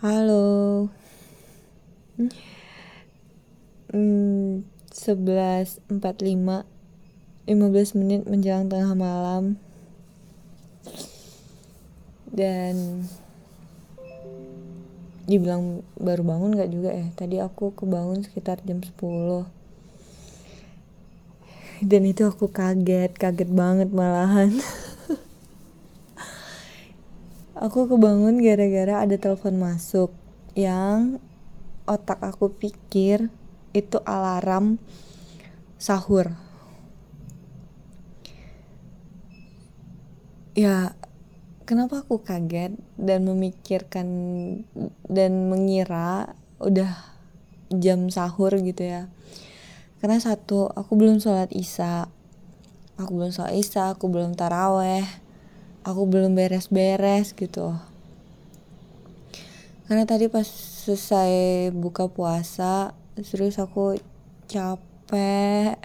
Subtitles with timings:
[0.00, 0.88] Halo.
[3.92, 4.64] Hmm,
[4.96, 6.64] 11.45 15
[8.00, 9.60] menit menjelang tengah malam.
[12.32, 13.04] Dan
[15.28, 17.12] dibilang baru bangun gak juga ya?
[17.12, 18.96] Tadi aku kebangun sekitar jam 10
[21.80, 24.52] dan itu aku kaget kaget banget malahan
[27.60, 30.08] aku kebangun gara-gara ada telepon masuk
[30.56, 31.20] yang
[31.84, 33.28] otak aku pikir
[33.76, 34.80] itu alarm
[35.76, 36.32] sahur.
[40.56, 40.96] Ya
[41.68, 44.08] kenapa aku kaget dan memikirkan
[45.06, 46.32] dan mengira
[46.64, 46.96] udah
[47.68, 49.12] jam sahur gitu ya?
[50.00, 52.08] Karena satu aku belum sholat isya.
[52.96, 55.04] Aku belum sholat isya aku belum taraweh
[55.84, 57.76] aku belum beres-beres gitu.
[59.90, 63.98] Karena tadi pas selesai buka puasa serius aku
[64.46, 65.76] capek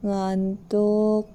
[0.00, 1.28] ngantuk.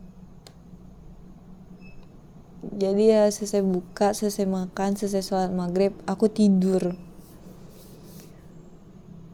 [2.59, 6.97] Jadi ya selesai buka selesai makan selesai sholat maghrib aku tidur.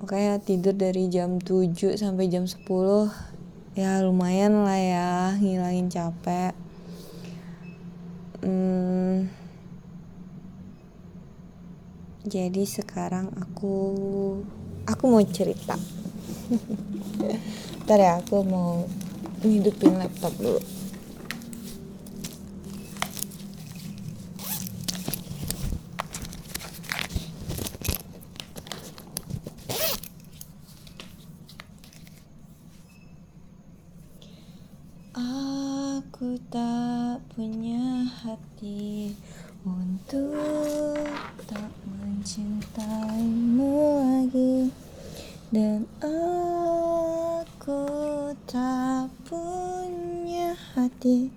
[0.03, 2.67] Makanya tidur dari jam 7 sampai jam 10
[3.75, 6.64] ya lumayan lah ya ngilangin capek
[8.43, 9.29] hmm,
[12.25, 13.75] jadi sekarang aku
[14.89, 15.77] aku mau cerita.
[17.85, 18.89] Ntar ya aku mau
[19.45, 20.57] ngidupin laptop dulu
[35.13, 39.13] Aku tak punya hati
[39.61, 40.33] untuk
[41.45, 41.69] tak
[42.75, 44.67] mencintaimu lagi
[45.55, 47.87] dan aku
[48.51, 51.31] tak punya hati.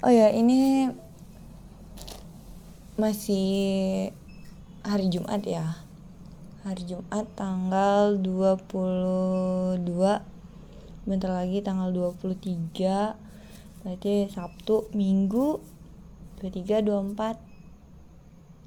[0.00, 0.88] Oh ya, ini
[2.96, 4.08] masih
[4.80, 5.84] hari Jumat ya.
[6.64, 9.84] Hari Jumat tanggal 22
[11.04, 15.60] bentar lagi tanggal 23 berarti Sabtu Minggu
[16.40, 17.57] 23 24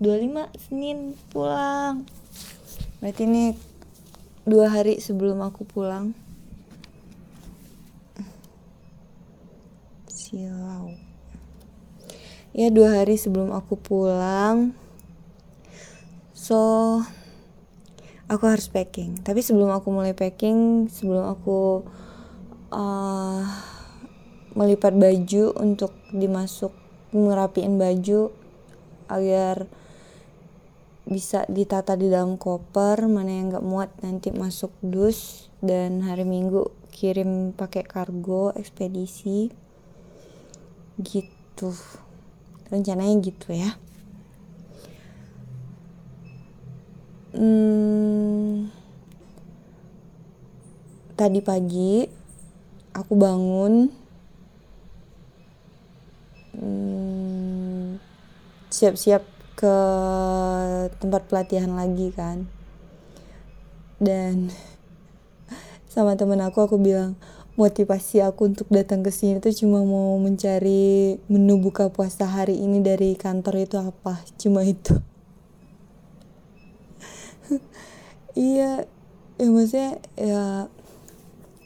[0.01, 2.09] 25 Senin pulang.
[2.97, 3.53] Berarti ini
[4.49, 6.17] dua hari sebelum aku pulang.
[10.09, 10.97] Silau.
[12.49, 14.73] Ya dua hari sebelum aku pulang.
[16.33, 16.57] So
[18.25, 19.21] aku harus packing.
[19.21, 21.85] Tapi sebelum aku mulai packing sebelum aku
[22.73, 23.45] uh,
[24.57, 26.73] melipat baju untuk dimasuk
[27.13, 28.33] ngerapiin baju
[29.05, 29.69] agar
[31.05, 36.69] bisa ditata di dalam koper mana yang nggak muat nanti masuk dus dan hari minggu
[36.91, 39.49] kirim pakai kargo ekspedisi.
[41.01, 41.71] Gitu.
[42.69, 43.73] Rencananya gitu ya.
[47.31, 48.67] Hmm,
[51.15, 52.03] tadi pagi
[52.91, 53.73] aku bangun.
[56.51, 57.95] Hmm,
[58.67, 59.30] siap-siap
[59.61, 59.77] ke
[60.97, 62.49] tempat pelatihan lagi kan.
[64.01, 64.49] Dan
[65.93, 67.13] sama temen aku aku bilang
[67.61, 72.81] motivasi aku untuk datang ke sini tuh cuma mau mencari menu buka puasa hari ini
[72.81, 74.17] dari kantor itu apa.
[74.41, 74.97] Cuma itu.
[78.31, 78.87] Iya
[79.35, 80.71] ya maksudnya ya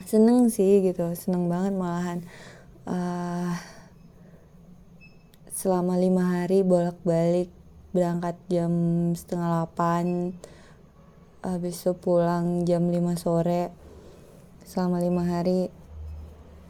[0.10, 2.26] seneng sih gitu seneng banget malahan
[2.90, 3.54] uh,
[5.54, 7.54] selama lima hari bolak-balik
[7.96, 8.72] berangkat jam
[9.16, 10.36] setengah delapan
[11.40, 13.72] habis itu pulang jam lima sore
[14.68, 15.72] selama lima hari.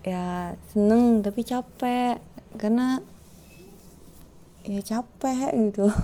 [0.06, 2.22] Ya seneng tapi capek
[2.62, 3.02] karena
[4.62, 5.90] ya capek gitu.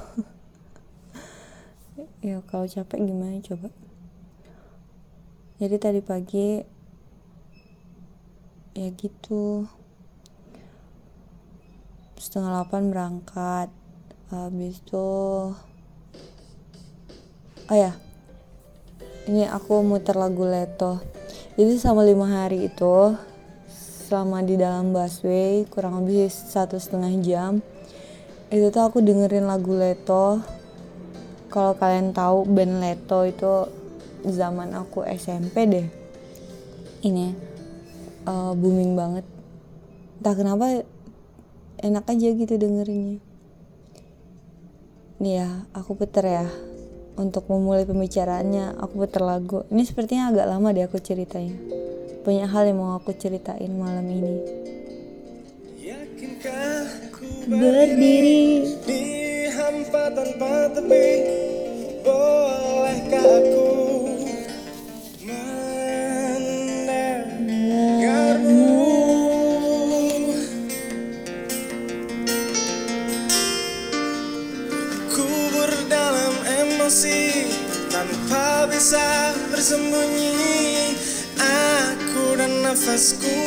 [2.21, 3.73] Ya kalau capek gimana coba?
[5.57, 6.61] Jadi tadi pagi
[8.77, 9.65] ya gitu.
[12.17, 13.69] Setengah delapan berangkat
[14.31, 15.11] habis itu
[17.67, 17.91] oh ya
[19.27, 21.03] ini aku muter lagu Leto.
[21.59, 23.11] Jadi selama lima hari itu
[24.07, 27.53] selama di dalam busway kurang lebih satu setengah jam
[28.47, 30.39] itu tuh aku dengerin lagu Leto.
[31.51, 33.67] Kalau kalian tahu band Leto itu
[34.31, 35.87] zaman aku SMP deh.
[37.03, 37.35] Ini
[38.31, 39.27] uh, booming banget.
[40.23, 40.87] Entah kenapa
[41.83, 43.30] enak aja gitu dengerinnya
[45.21, 46.47] nih ya aku puter ya.
[47.11, 49.61] Untuk memulai pembicaraannya aku puter lagu.
[49.69, 51.53] Ini sepertinya agak lama deh aku ceritanya.
[52.25, 54.33] Banyak hal yang mau aku ceritain malam ini.
[57.45, 59.03] Berdiri di
[59.53, 61.07] hampa tanpa tepi?
[62.01, 63.60] Bolehkah aku
[78.81, 80.97] bisa bersembunyi.
[81.37, 83.37] Aku dan nafasku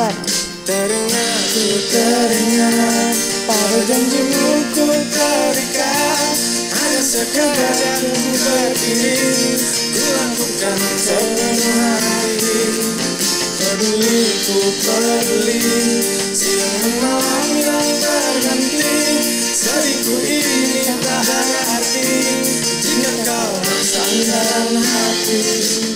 [0.00, 3.12] Teringat, ku teringat
[3.44, 6.36] Pada janjimu ku terikat
[6.72, 9.20] Hanya sekejap ku berdiri
[9.92, 12.60] Ku lakukan sepenuh hati
[13.60, 14.58] Peduli ku
[14.88, 15.68] peduli
[16.32, 18.96] Siang malam yang berganti
[19.52, 21.28] Sedihku ini tak
[21.76, 22.08] arti
[22.80, 23.52] Jika kau
[23.84, 25.89] sandaran hati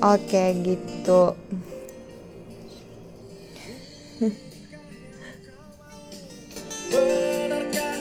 [0.00, 1.36] oke gitu.
[6.90, 8.00] Benarkah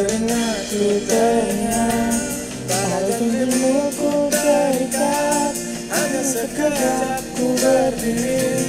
[0.00, 2.16] Teringat, ku teringat
[2.64, 5.52] Pada janjimu ku terikat
[5.92, 8.64] Hanya sekejap ku berdiri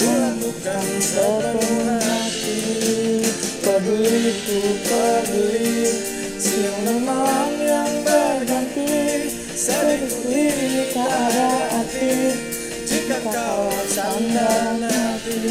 [0.00, 2.64] Ku lakukan sepenuh hati
[3.60, 5.84] Peduli ku peduli
[6.40, 12.40] Siang dan malam yang berganti Sedihku ini tak ada arti
[12.88, 15.44] Jika kau sandaran hati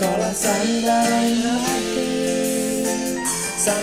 [0.00, 2.21] Kaulah sandaran hati
[3.62, 3.78] Oke,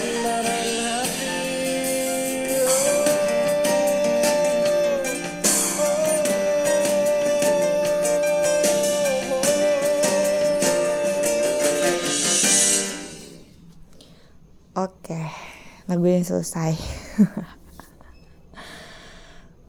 [15.87, 16.75] lagunya selesai.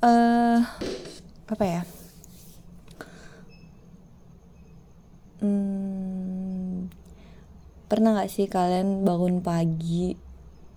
[0.01, 0.59] Eh,
[1.45, 1.83] apa ya?
[5.45, 5.90] Hmm,
[7.91, 10.15] pernah nggak sih kalian bangun pagi,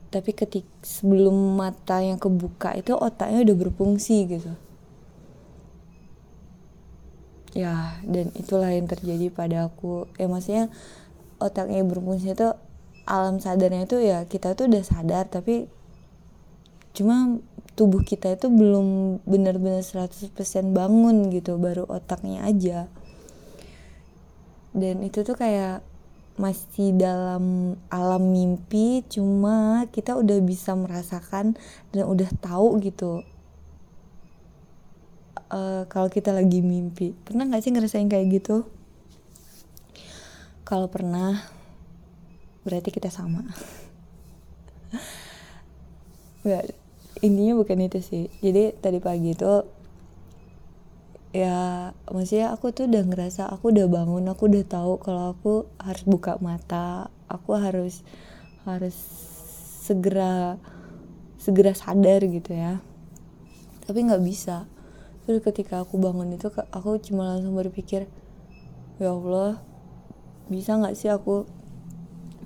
[0.10, 4.54] tapi ketik sebelum mata yang kebuka itu otaknya udah berfungsi gitu?
[7.54, 10.10] Ya, dan itulah yang terjadi pada aku.
[10.18, 10.74] Ya maksudnya
[11.38, 12.50] otaknya berfungsi itu
[13.04, 15.68] alam sadarnya itu ya kita tuh udah sadar tapi
[16.96, 17.44] cuma
[17.76, 20.32] tubuh kita itu belum benar-benar 100%
[20.72, 22.88] bangun gitu baru otaknya aja
[24.72, 25.84] dan itu tuh kayak
[26.34, 31.54] masih dalam alam mimpi cuma kita udah bisa merasakan
[31.94, 33.22] dan udah tahu gitu
[35.54, 37.14] eh, kalau kita lagi mimpi.
[37.14, 38.66] Pernah nggak sih ngerasain kayak gitu?
[40.66, 41.46] Kalau pernah
[42.64, 43.44] berarti kita sama.
[46.44, 46.76] Nggak,
[47.24, 48.24] intinya bukan itu sih.
[48.40, 49.83] Jadi tadi pagi itu
[51.34, 56.06] ya maksudnya aku tuh udah ngerasa aku udah bangun aku udah tahu kalau aku harus
[56.06, 58.06] buka mata aku harus
[58.70, 58.94] harus
[59.84, 60.62] segera
[61.44, 62.80] segera sadar gitu ya.
[63.84, 64.64] Tapi nggak bisa.
[65.28, 68.08] Terus ketika aku bangun itu aku cuma langsung berpikir
[69.02, 69.60] ya Allah
[70.48, 71.48] bisa nggak sih aku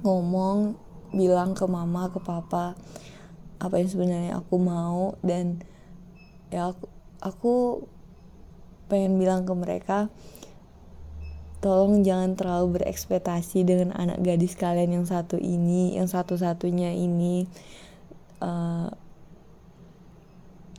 [0.01, 0.77] ngomong
[1.13, 2.77] bilang ke mama ke papa
[3.57, 5.13] apa yang sebenarnya aku mau?
[5.21, 5.61] Dan
[6.49, 6.85] ya aku
[7.21, 7.53] aku
[8.87, 10.07] pengen bilang ke mereka
[11.57, 17.49] tolong jangan terlalu berekspektasi dengan anak gadis kalian yang satu ini yang satu-satunya ini.
[18.37, 18.93] Uh,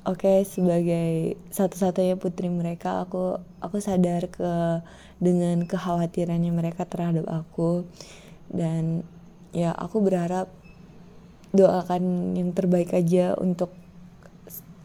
[0.07, 4.81] oke okay, sebagai satu-satunya putri mereka aku aku sadar ke
[5.19, 7.83] dengan kekhawatirannya mereka terhadap aku.
[8.49, 9.03] Dan
[9.51, 10.49] ya aku berharap
[11.51, 13.75] doakan yang terbaik aja untuk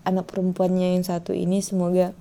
[0.03, 1.61] anak perempuannya yang satu ini.
[1.61, 2.17] Semoga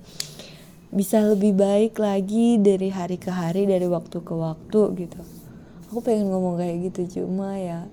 [0.93, 5.19] bisa lebih baik lagi dari hari ke hari dari waktu ke waktu gitu.
[5.89, 7.89] Aku pengen ngomong kayak gitu cuma ya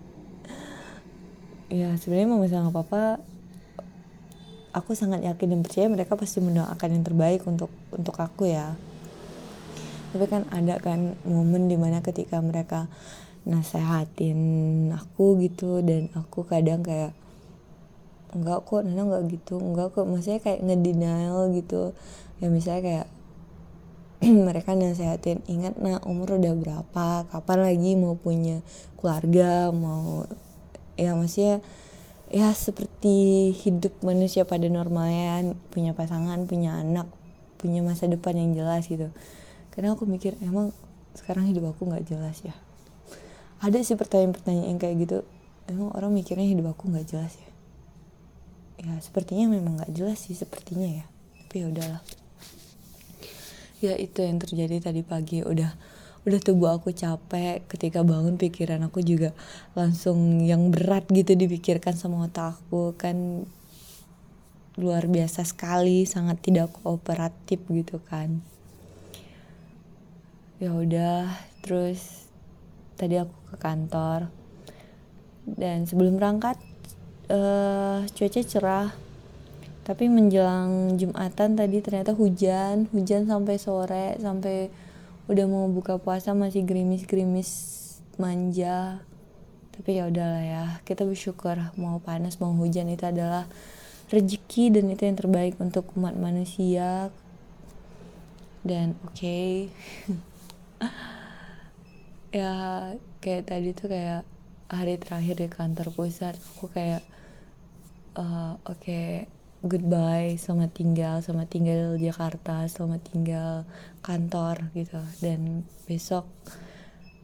[1.71, 3.23] ya sebenarnya mama sama papa
[4.75, 8.75] aku sangat yakin dan percaya mereka pasti mendoakan yang terbaik untuk untuk aku ya.
[10.11, 12.91] Tapi kan ada kan momen di mana ketika mereka
[13.47, 17.15] nasehatin aku gitu dan aku kadang kayak
[18.37, 20.07] enggak kok Nana enggak gitu enggak kok.
[20.07, 21.95] Maksudnya kayak ngedenial gitu
[22.41, 23.09] ya misalnya kayak
[24.49, 27.25] mereka nasehatin ingat nah umur udah berapa?
[27.33, 28.61] Kapan lagi mau punya
[29.01, 29.73] keluarga?
[29.73, 30.29] Mau
[31.01, 31.65] ya maksudnya
[32.29, 37.09] ya seperti hidup manusia pada normalnya punya pasangan punya anak
[37.57, 39.09] punya masa depan yang jelas gitu.
[39.73, 40.77] Karena aku mikir emang
[41.17, 42.53] sekarang hidup aku nggak jelas ya?
[43.61, 45.19] Ada sih pertanyaan-pertanyaan kayak gitu.
[45.69, 47.49] Emang orang mikirnya hidup aku nggak jelas ya?
[48.81, 51.05] Ya sepertinya memang nggak jelas sih sepertinya ya.
[51.41, 52.01] Tapi ya udahlah
[53.81, 55.41] ya itu yang terjadi tadi pagi.
[55.41, 55.73] Udah
[56.29, 57.65] udah tubuh aku capek.
[57.67, 59.33] Ketika bangun pikiran aku juga
[59.73, 62.95] langsung yang berat gitu dipikirkan sama otak aku.
[63.01, 63.49] Kan
[64.79, 68.45] luar biasa sekali sangat tidak kooperatif gitu kan.
[70.61, 71.33] Ya udah
[71.65, 72.29] terus
[73.01, 74.29] tadi aku ke kantor.
[75.49, 76.61] Dan sebelum berangkat
[77.33, 79.10] uh, cuaca cerah
[79.81, 84.69] tapi menjelang jumatan tadi ternyata hujan hujan sampai sore sampai
[85.31, 87.51] udah mau buka puasa masih gerimis-gerimis
[88.21, 89.01] manja
[89.81, 93.49] tapi ya udahlah ya kita bersyukur mau panas mau hujan itu adalah
[94.13, 97.09] rezeki dan itu yang terbaik untuk umat manusia
[98.67, 99.73] dan oke okay.
[102.37, 102.53] ya
[103.25, 104.23] kayak tadi tuh kayak
[104.69, 107.03] hari terakhir di kantor pusat aku kayak
[108.21, 113.69] uh, oke okay, goodbye selamat tinggal selamat tinggal Jakarta selamat tinggal
[114.01, 114.97] kantor gitu.
[115.21, 116.25] Dan besok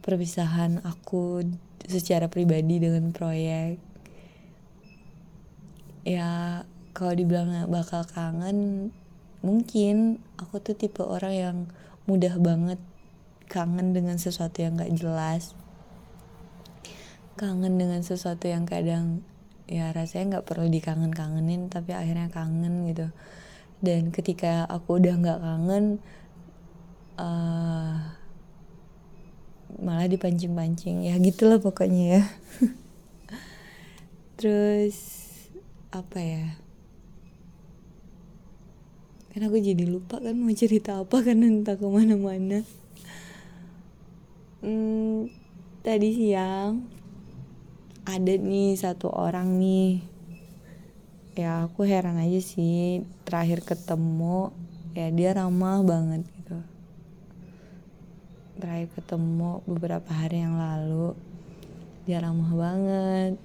[0.05, 1.41] perpisahan aku
[1.89, 3.81] secara pribadi dengan proyek.
[6.05, 6.61] Ya
[6.93, 8.93] kalau dibilang bakal kangen
[9.41, 11.57] mungkin aku tuh tipe orang yang
[12.05, 12.77] mudah banget
[13.49, 15.57] kangen dengan sesuatu yang gak jelas.
[17.33, 19.25] Kangen dengan sesuatu yang kadang
[19.67, 23.11] ya rasanya nggak perlu dikangen-kangenin tapi akhirnya kangen gitu.
[23.83, 25.85] Dan ketika aku udah nggak kangen
[27.19, 28.15] uh,
[29.77, 31.05] malah dipancing-pancing.
[31.05, 32.23] Ya gitulah pokoknya ya.
[34.39, 34.97] Terus
[35.91, 36.45] apa ya?
[39.35, 42.65] Kan aku jadi lupa kan mau cerita apa kan entah ke mana-mana.
[44.63, 45.29] Hmm,
[45.85, 46.97] tadi siang
[48.07, 49.99] ada nih satu orang nih.
[51.35, 54.49] Ya aku heran aja sih terakhir ketemu
[54.95, 56.57] ya dia ramah banget gitu.
[58.57, 61.13] Terakhir ketemu beberapa hari yang lalu
[62.07, 63.35] dia ramah banget.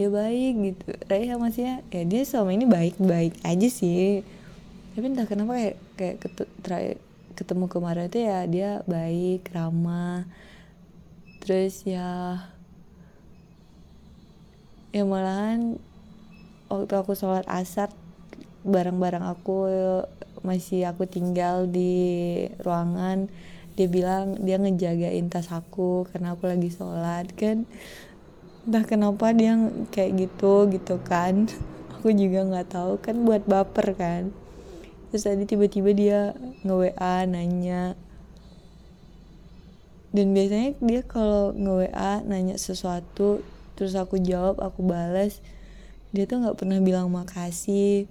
[0.00, 0.84] Dia baik gitu.
[1.06, 4.24] Raya maksudnya ya dia selama ini baik-baik aja sih.
[4.96, 6.16] Tapi entah kenapa kayak kayak
[6.64, 6.96] terakhir
[7.36, 10.24] ketemu kemarin itu ya dia baik ramah.
[11.44, 12.40] Terus ya
[14.96, 15.76] ya malahan
[16.72, 17.92] waktu aku sholat asar
[18.64, 19.68] barang-barang aku
[20.40, 23.28] masih aku tinggal di ruangan
[23.76, 27.68] dia bilang dia ngejagain tas aku karena aku lagi sholat kan.
[28.64, 29.52] Entah kenapa dia
[29.92, 31.46] kayak gitu gitu kan.
[32.00, 34.32] Aku juga nggak tahu kan buat baper kan.
[35.12, 36.20] Terus tadi tiba-tiba dia
[36.64, 37.94] nge WA nanya.
[40.10, 43.44] Dan biasanya dia kalau nge WA nanya sesuatu
[43.76, 45.38] terus aku jawab aku balas
[46.16, 48.08] dia tuh nggak pernah bilang makasih.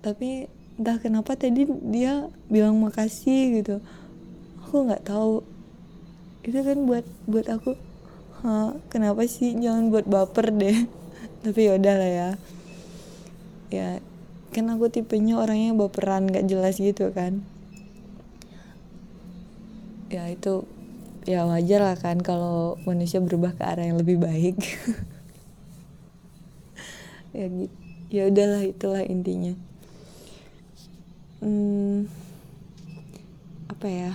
[0.00, 0.48] Tapi
[0.80, 3.76] entah kenapa tadi dia bilang makasih gitu.
[4.64, 5.44] Aku nggak tahu.
[6.44, 7.76] Itu kan buat buat aku
[8.44, 9.56] Hah, kenapa sih?
[9.56, 10.84] Jangan buat baper deh.
[11.44, 12.30] Tapi yaudah lah ya.
[13.72, 13.88] Ya
[14.52, 17.40] kan aku tipenya orangnya baperan gak jelas gitu kan.
[20.12, 20.68] Ya itu
[21.24, 24.56] ya wajar lah kan kalau manusia berubah ke arah yang lebih baik.
[27.34, 29.58] Ya gitu ya udahlah itulah intinya.
[31.42, 32.06] Hmm,
[33.66, 34.12] apa ya?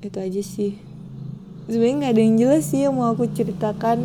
[0.00, 0.80] Itu aja sih.
[1.68, 4.00] Sebenarnya nggak ada yang jelas sih yang mau aku ceritakan.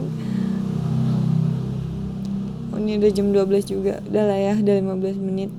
[2.75, 4.03] Oh, ini udah jam 12 juga.
[4.11, 5.51] Udah lah ya udah 15 menit.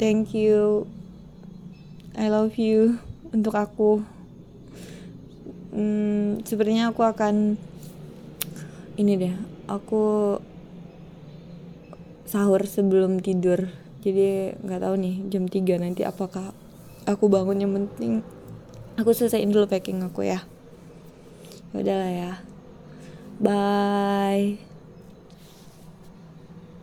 [0.00, 0.88] Thank you.
[2.16, 2.96] I love you.
[3.28, 4.00] Untuk aku
[5.74, 7.58] hmm, sepertinya aku akan
[8.94, 9.34] ini deh
[9.66, 10.38] aku
[12.28, 13.70] sahur sebelum tidur.
[14.04, 16.52] Jadi nggak tahu nih jam 3 nanti apakah
[17.06, 17.62] aku bangun.
[17.62, 18.12] Yang penting
[18.98, 20.42] aku selesaiin dulu packing aku ya.
[21.74, 22.32] Udahlah ya.
[23.42, 24.73] Bye